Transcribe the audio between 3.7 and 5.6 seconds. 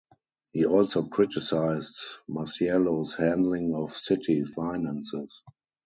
of city finances.